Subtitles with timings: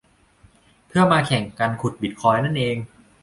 [0.87, 2.77] เพื่อมาแข่งกันขุดบิตคอยน์นั่นเอง